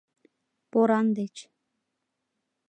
[0.71, 1.35] поран деч.